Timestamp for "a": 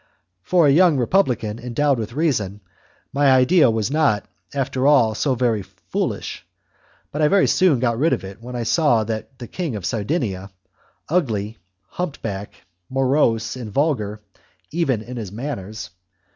0.65-0.71